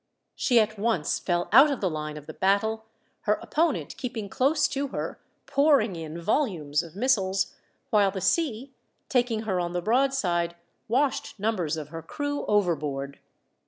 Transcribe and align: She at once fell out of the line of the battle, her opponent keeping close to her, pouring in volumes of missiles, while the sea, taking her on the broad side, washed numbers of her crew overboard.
She 0.33 0.59
at 0.59 0.79
once 0.79 1.19
fell 1.19 1.47
out 1.51 1.69
of 1.69 1.79
the 1.79 1.87
line 1.87 2.17
of 2.17 2.25
the 2.25 2.33
battle, 2.33 2.85
her 3.27 3.35
opponent 3.35 3.95
keeping 3.97 4.29
close 4.29 4.67
to 4.69 4.87
her, 4.87 5.19
pouring 5.45 5.95
in 5.95 6.19
volumes 6.19 6.81
of 6.81 6.95
missiles, 6.95 7.53
while 7.91 8.09
the 8.09 8.19
sea, 8.19 8.73
taking 9.09 9.41
her 9.43 9.59
on 9.59 9.73
the 9.73 9.79
broad 9.83 10.11
side, 10.11 10.55
washed 10.87 11.39
numbers 11.39 11.77
of 11.77 11.89
her 11.89 12.01
crew 12.01 12.47
overboard. 12.47 13.19